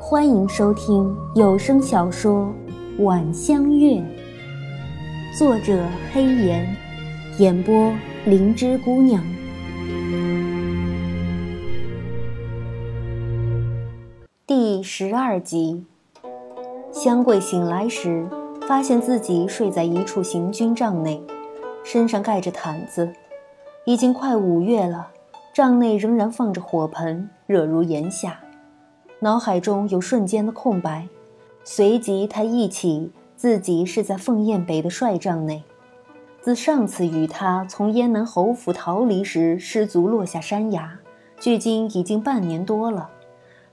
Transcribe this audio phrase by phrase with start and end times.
[0.00, 2.50] 欢迎收听有声小说
[3.04, 3.96] 《晚香月》，
[5.38, 6.74] 作者黑岩，
[7.38, 7.92] 演播
[8.24, 9.22] 灵芝姑娘。
[14.46, 15.84] 第十二集，
[16.90, 18.26] 香桂醒来时，
[18.66, 21.22] 发现自己睡在一处行军帐内，
[21.84, 23.12] 身上盖着毯子。
[23.84, 25.08] 已经快五月了，
[25.52, 28.40] 帐内仍然放着火盆，热如炎夏。
[29.18, 31.06] 脑海中有瞬间的空白，
[31.62, 35.62] 随即他忆起自己是在凤燕北的帅帐内。
[36.40, 40.98] 自上次与他从燕南侯府逃离时失足落下山崖，
[41.38, 43.10] 距今已经半年多了。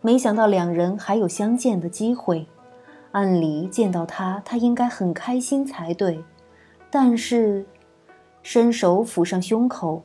[0.00, 2.46] 没想到两人还有相见的机会。
[3.12, 6.22] 按理见到他，他应该很开心才对。
[6.90, 7.64] 但是，
[8.42, 10.02] 伸手抚上胸口，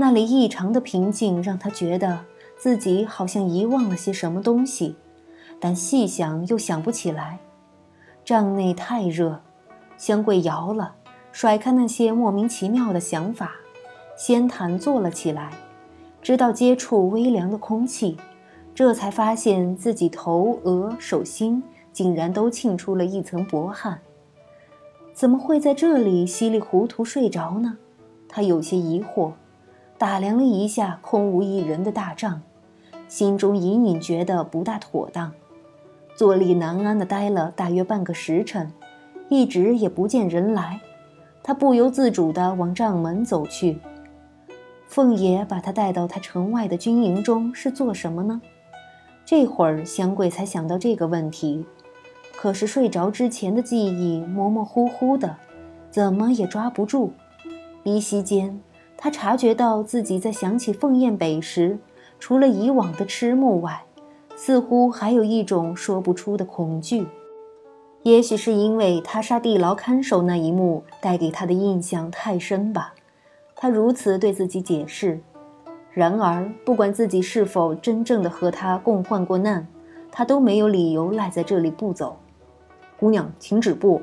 [0.00, 2.20] 那里异常的平静，让他觉得。
[2.56, 4.96] 自己好像遗忘了些什么东西，
[5.58, 7.38] 但细想又想不起来。
[8.24, 9.40] 帐内太热，
[9.98, 10.94] 香桂摇了，
[11.32, 13.52] 甩开那些莫名其妙的想法，
[14.16, 15.50] 掀毯坐了起来。
[16.22, 18.16] 直到接触微凉的空气，
[18.74, 21.62] 这才发现自己头、额、手心
[21.92, 24.00] 竟然都沁出了一层薄汗。
[25.12, 27.76] 怎么会在这里稀里糊涂睡着呢？
[28.28, 29.32] 他有些疑惑，
[30.00, 32.40] 打量了一下空无一人的大帐。
[33.06, 35.30] 心中隐隐觉得不大妥当，
[36.16, 38.72] 坐立难安的待了大约半个时辰，
[39.28, 40.80] 一直也不见人来，
[41.42, 43.78] 他不由自主地往帐门走去。
[44.88, 48.40] 凤爷把他带到他城外的军营中是做什么呢？
[49.26, 51.66] 这会儿香桂才想到这个问题，
[52.34, 55.36] 可是睡着之前的记忆模模糊糊的，
[55.90, 57.12] 怎么也抓不住。
[57.82, 58.60] 依稀间，
[59.02, 61.78] 他察觉到自己在想起凤燕北时。
[62.18, 63.82] 除了以往的痴慕外，
[64.36, 67.06] 似乎还有一种说不出的恐惧。
[68.02, 72.92] 也许是因为他杀地牢看守那一幕带给他的印象太深吧，
[73.56, 75.18] 他如此对自己解释。
[75.94, 79.66] 然而，不管自己是否真正的和他共患过难，
[80.12, 82.18] 他都没有理由赖在这里不走。
[82.98, 84.02] 姑娘，请止步。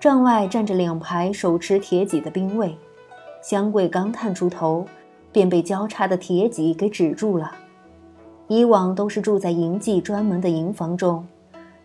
[0.00, 2.76] 帐外站着两排手持铁戟的兵卫，
[3.42, 4.86] 香桂刚探出头。
[5.32, 7.52] 便被交叉的铁戟给止住了。
[8.48, 11.24] 以往都是住在营妓专门的营房中，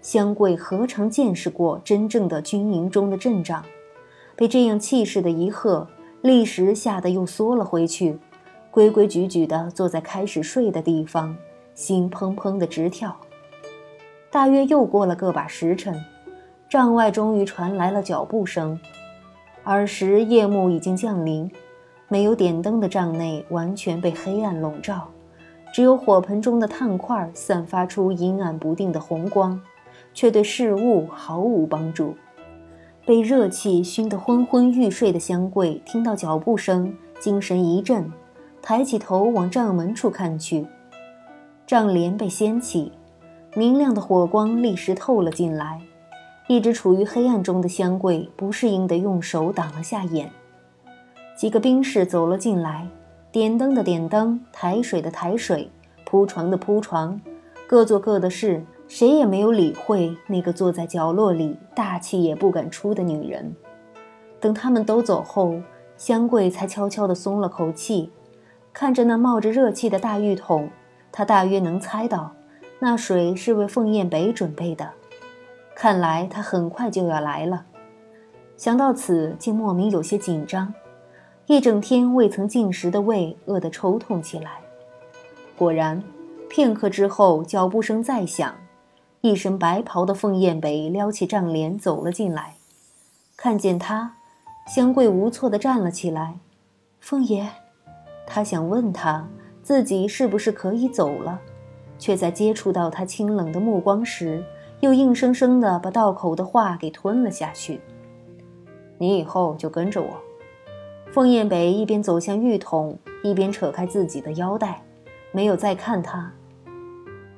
[0.02, 3.62] 香桂何尝见识过真正的军营中的阵仗？
[4.36, 5.88] 被这样气势的一喝，
[6.22, 8.18] 立时吓得又缩了回去，
[8.72, 11.38] 规规矩矩地坐在开始睡的地方，
[11.76, 13.16] 心砰砰的直跳。
[14.32, 16.04] 大约又过了个把时辰，
[16.68, 18.80] 帐外终于传来了脚步声。
[19.74, 21.52] 儿时夜幕已经降临。
[22.08, 25.10] 没有点灯的帐内完全被黑暗笼罩，
[25.74, 29.60] 只有火盆中的炭块散发出阴暗不定的红光，
[30.14, 32.16] 却对事物毫无帮助。
[33.08, 38.12] 被热气熏得昏昏欲睡的香桂听到脚步声，精神一振，
[38.62, 40.68] 抬起头往帐门处看去。
[41.66, 42.92] 帐帘被掀起，
[43.56, 45.82] 明亮的火光立时透了进来。
[46.48, 50.30] 一直处于黑暗中的香桂不适应地用手挡了下眼。
[51.36, 52.88] 几个兵士走了进来，
[53.32, 55.70] 点灯的点灯，抬水的抬水，
[56.06, 57.20] 铺床的铺床，
[57.68, 63.56] 各做各的事，谁也没有理会那个坐在角落里大气也不敢出的女人。
[64.40, 65.60] 等他们都走后，
[65.98, 68.12] 香桂才悄悄地松了口气，
[68.72, 70.70] 看着那冒着热气的大浴桶，
[71.12, 72.32] 她大约能猜到，
[72.78, 74.92] 那水是为凤雁北准备的。
[75.76, 77.66] 看来他很快就要来了。
[78.58, 80.74] 想到此，竟莫名有些紧张。
[81.48, 84.62] 一整天未曾进食的胃饿得抽痛起来。
[85.56, 86.02] 果然，
[86.50, 88.56] 片刻之后，脚步声再响，
[89.22, 92.56] 一身白袍的凤燕北撩起帐帘走了进来。
[93.38, 94.16] 看见他，
[94.66, 96.40] 香桂无措地站了起来。
[97.00, 97.48] 凤爷，
[98.26, 99.28] 他想问他
[99.62, 101.40] 自己是不是可以走了，
[102.00, 104.44] 却在接触到他清冷的目光时，
[104.86, 107.82] 又硬生生地把道口的话给吞了下去。
[109.00, 110.10] 你以后就跟着我。
[111.12, 114.84] 凤燕北一边走向浴桶，一边扯开自己的腰带，
[115.32, 116.32] 没有再看他。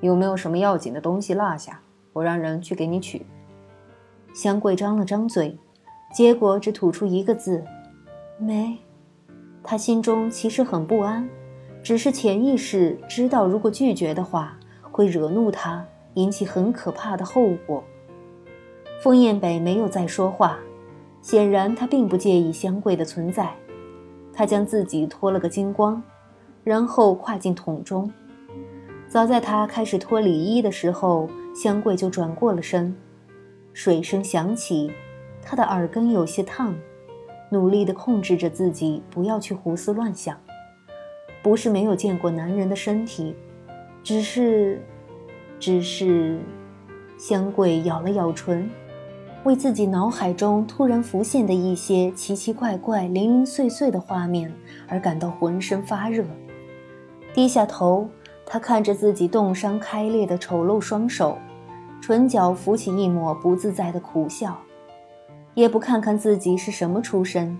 [0.01, 1.79] 有没有什么要紧的东西落下？
[2.11, 3.25] 我让人去给你取。
[4.33, 5.57] 香桂张了张嘴，
[6.13, 7.63] 结果只吐出一个字
[8.37, 8.77] ：“没。”
[9.63, 11.27] 他心中其实很不安，
[11.81, 14.57] 只是潜意识知道，如果拒绝的话，
[14.91, 15.85] 会惹怒他，
[16.17, 17.83] 引起很可怕的后果。
[19.03, 20.57] 封燕北没有再说话，
[21.21, 23.53] 显然他并不介意香桂的存在。
[24.33, 26.01] 他将自己脱了个精光，
[26.63, 28.11] 然后跨进桶中。
[29.07, 32.95] 早在他开始脱里衣的时候，香桂就转过了身。
[33.71, 34.91] 水声响起，
[35.39, 36.75] 他的耳根有些烫，
[37.51, 40.35] 努力地控制着自己不要去胡思乱想。
[41.43, 43.35] 不是没有见过男人的身体，
[44.03, 44.81] 只是，
[45.59, 46.39] 只是，
[47.17, 48.69] 香桂咬了咬唇，
[49.43, 54.53] 为自己脑海中突然浮现的一些奇奇怪怪、零零碎碎的画面
[54.87, 56.23] 而感到浑身发热，
[57.33, 58.07] 低下头。
[58.49, 61.37] 他看着自己冻伤开裂的丑陋双手，
[62.01, 64.57] 唇角浮起一抹不自在的苦笑，
[65.53, 67.57] 也不看看自己是什么出身，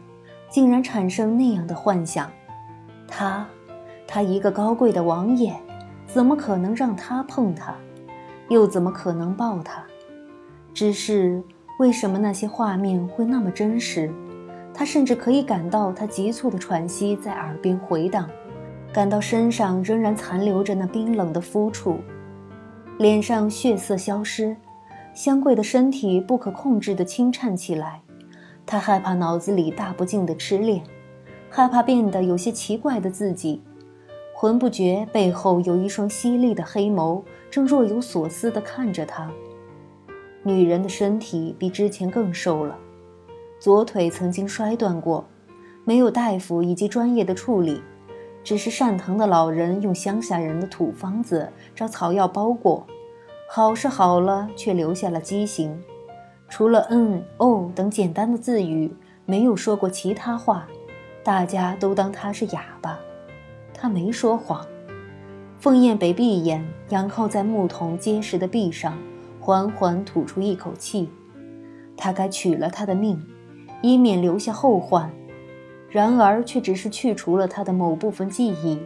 [0.50, 2.32] 竟然产生那样的幻想。
[3.06, 3.46] 他，
[4.08, 5.54] 他一个高贵的王爷，
[6.06, 7.76] 怎么可能让他碰他？
[8.50, 9.84] 又怎么可能抱他？
[10.74, 11.42] 只是
[11.80, 14.14] 为什么那些画面会那么真实？
[14.74, 18.30] 他甚至可以感到他急促的喘息在耳边回荡。
[18.94, 21.98] 感到身上仍然残留着那冰冷的肤触，
[22.98, 24.56] 脸上血色消失，
[25.14, 28.02] 香桂的身体不可控制地轻颤起来。
[28.66, 30.82] 他害怕脑子里大不敬的痴恋，
[31.50, 33.62] 害怕变得有些奇怪的自己，
[34.34, 39.32] 浑不觉背后有一双犀利的黑眸正若有所思地看着她。
[40.44, 42.78] 女人的身体比之前更瘦了，
[43.60, 45.26] 左腿曾经摔断过，
[45.84, 47.82] 没有大夫以及专业的处理。
[48.44, 52.88] 只是善疼的老人用乡下人的土方子找草药包裹，
[53.50, 55.78] 好是好了，却留下了畸形。
[56.48, 58.90] 除了嗯、哦等简单的字语，
[59.26, 60.66] 没有说过其他话。
[61.26, 62.98] 大家都当他是哑巴。
[63.74, 64.66] 他没说谎。
[65.68, 68.98] 凤燕北闭眼，仰靠在木桶结实的壁上，
[69.42, 71.10] 缓缓吐出一口气。
[71.98, 73.22] 他该取了他的命，
[73.82, 75.12] 以免留下后患。
[75.90, 78.80] 然而，却只是去除了他的某部分记忆，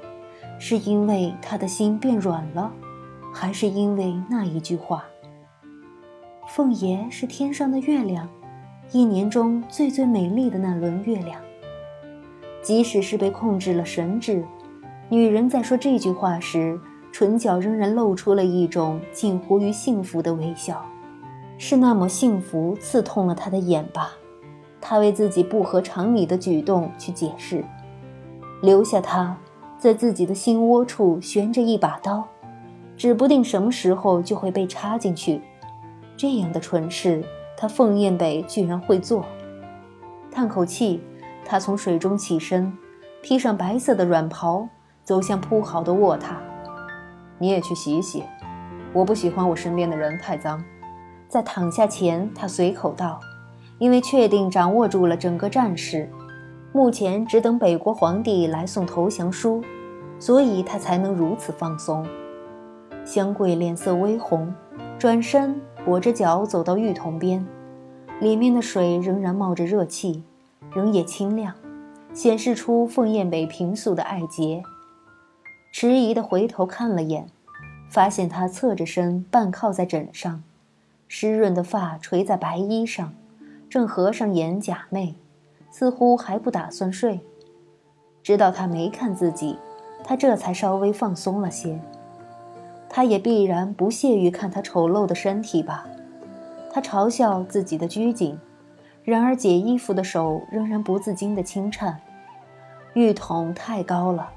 [0.57, 2.73] 是因为他的心变软了，
[3.31, 5.05] 还是因为那一句话？
[6.47, 8.27] 凤爷是天上的月亮，
[8.91, 11.39] 一年中最最美丽的那轮月亮。
[12.63, 14.43] 即使是被控制了神智，
[15.11, 16.79] 女人在说这句话时，
[17.11, 20.85] 唇角仍然露出了一种近乎于幸福的微笑，
[21.57, 24.11] 是那么幸福，刺痛了他的眼吧。
[24.79, 27.61] 他为自己不合常理的举动去解释，
[28.61, 29.37] 留下他，
[29.77, 32.25] 在自己的心窝处悬着一把刀，
[32.95, 35.41] 指不定什么时候就会被插进去。
[36.15, 37.21] 这样的蠢事，
[37.57, 39.25] 他凤燕北居然会做。
[40.31, 41.01] 叹口气，
[41.43, 42.71] 他从水中起身，
[43.21, 44.69] 披上白色的软袍，
[45.11, 46.35] 走向铺好的卧榻。
[47.37, 48.23] 你也去洗洗，
[48.93, 50.63] 我不喜欢我身边的人太脏。
[51.27, 53.19] 在躺下前，他随口道。
[53.77, 56.09] 因为确定掌握住了整个战事，
[56.71, 59.61] 目前只等北国皇帝来送投降书，
[60.17, 62.07] 所以他才能如此放松。
[63.03, 64.55] 香桂脸色微红，
[64.97, 67.45] 转身跛着脚走到浴桶边，
[68.21, 70.23] 里面的水仍然冒着热气，
[70.73, 71.53] 仍也清亮，
[72.13, 74.63] 显示出凤燕北平素的爱洁。
[75.71, 77.27] 迟疑地回头看了眼，
[77.89, 80.43] 发现他侧着身半靠在枕上，
[81.07, 83.13] 湿润的发垂在白衣上。
[83.69, 85.13] 正合上眼假寐，
[85.69, 87.21] 似乎还不打算睡。
[88.21, 89.57] 知道他没看自己，
[90.03, 91.79] 他这才稍微放松了些。
[92.89, 95.87] 他也必然不屑于看他丑陋的身体吧？
[96.69, 98.37] 他嘲笑自己的拘谨，
[99.05, 102.01] 然而解衣服的手仍然不自禁的轻颤。
[102.93, 104.29] 浴桶太高了，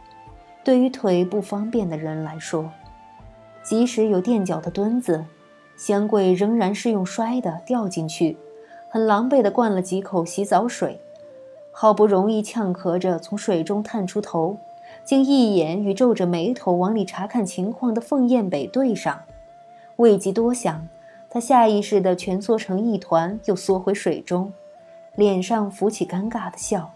[0.64, 2.72] 对于腿不方便的人来说，
[3.62, 5.26] 即使有垫脚的墩子，
[5.76, 8.38] 香桂仍然是用摔的掉进去。
[8.88, 11.00] 很狼狈地灌了几口洗澡水，
[11.70, 14.56] 好不容易呛咳着从水中探出头，
[15.04, 19.22] 竟一眼与皱着眉头往里查看情况的凤燕北对上，
[19.96, 20.88] 未及多想，
[21.28, 24.52] 他下意识地蜷缩成一团，又缩回水中，
[25.16, 26.92] 脸上浮起尴尬的笑。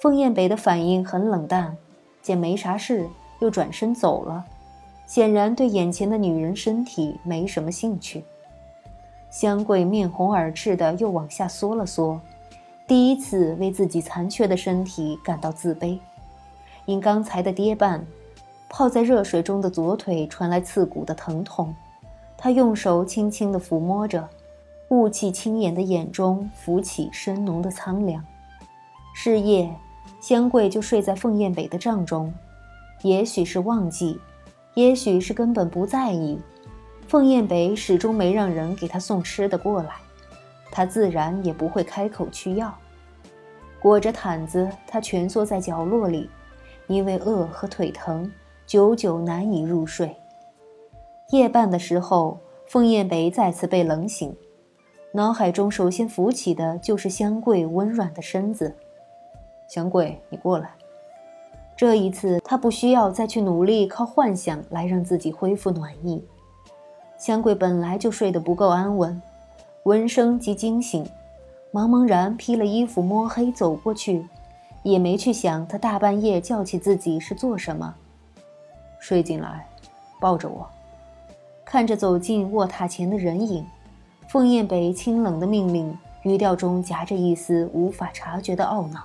[0.00, 1.76] 凤燕北的反应很冷淡，
[2.24, 3.06] 见没啥事，
[3.40, 4.42] 又转身走了，
[5.06, 8.24] 显然对眼前的女人身体没什么兴趣。
[9.30, 12.18] 香桂面红耳赤的又往下缩了缩，
[12.86, 15.98] 第一次为自己残缺的身体感到自卑。
[16.86, 18.00] 因刚才的跌绊，
[18.70, 21.74] 泡在热水中的左腿传来刺骨的疼痛。
[22.38, 24.26] 他用手轻轻地抚摸着，
[24.88, 28.24] 雾气轻掩的眼中浮起深浓的苍凉。
[29.14, 29.70] 是夜，
[30.20, 32.32] 香桂就睡在凤燕北的帐中，
[33.02, 34.18] 也许是忘记，
[34.74, 36.38] 也许是根本不在意。
[37.06, 39.90] 凤燕北始终没让人给他送吃的过来，
[40.70, 42.74] 他自然也不会开口去要。
[43.80, 46.30] 裹着毯子，他蜷缩在角落里，
[46.86, 48.32] 因为饿和腿疼，
[48.66, 50.16] 久久难以入睡。
[51.30, 54.34] 夜半的时候，凤燕北再次被冷醒，
[55.12, 58.74] 脑海中首先浮起的就是香桂温软的身子。
[59.68, 60.70] 香桂，你过来。
[61.76, 66.24] 这一次，他不需要再去努力靠幻想来让自己恢复暖意。
[67.18, 69.20] 香桂本来就睡得不够安稳，
[69.82, 71.04] 闻声即惊醒，
[71.72, 74.24] 茫茫然披了衣服摸黑走过去，
[74.84, 77.94] 也没去想他大半夜叫起自己是做什么。
[79.00, 79.66] 睡进来，
[80.20, 80.68] 抱着我。
[81.64, 83.66] 看着走进卧榻前的人影，
[84.28, 89.00] 凤燕北清冷的命令语调中夹着一丝无法察觉的懊恼。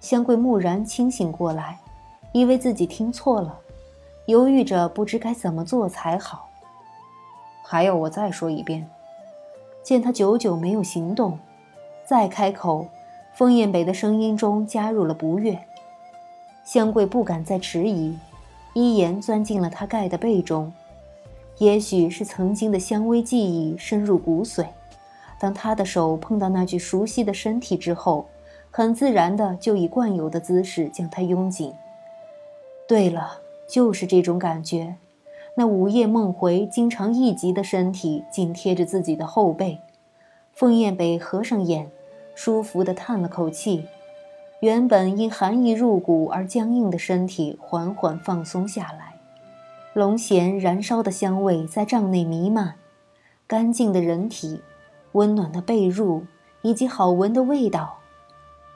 [0.00, 1.78] 香桂蓦然清醒过来，
[2.32, 3.58] 以为自己听错了，
[4.24, 6.48] 犹豫着不知该怎么做才好。
[7.62, 8.88] 还要我再说一遍？
[9.82, 11.38] 见他久久没有行动，
[12.06, 12.86] 再开口，
[13.34, 15.58] 封燕北的声音中加入了不悦。
[16.64, 18.16] 香桂不敢再迟疑，
[18.72, 20.72] 一眼钻进了他盖的被中。
[21.58, 24.66] 也许是曾经的香味记忆深入骨髓，
[25.38, 28.26] 当他的手碰到那具熟悉的身体之后。
[28.70, 31.74] 很自然的就以惯有的姿势将他拥紧。
[32.86, 34.96] 对了，就是这种感觉，
[35.56, 39.78] 那午夜梦回、经常一急的身体紧贴着自己的后背。
[40.52, 41.90] 凤燕北合上眼，
[42.34, 43.86] 舒服地叹了口气，
[44.60, 49.14] 原本因寒意入骨而僵硬的身体缓缓放松下来。
[49.92, 52.74] 龙涎燃烧的香味在帐内弥漫，
[53.46, 54.60] 干净的人体、
[55.12, 56.22] 温暖的被褥
[56.62, 57.99] 以及好闻的味道。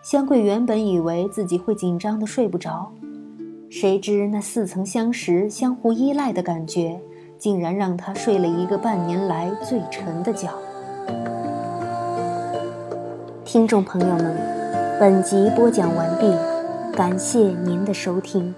[0.04, 2.92] 香桂原本以为自己会紧张的睡不着，
[3.70, 7.00] 谁知那似曾相识、相互依赖的感觉，
[7.38, 10.50] 竟然让他睡了一个半年来最沉的觉。
[13.46, 14.36] 听众朋友们，
[15.00, 16.30] 本集播讲完毕，
[16.94, 18.54] 感谢您的收听。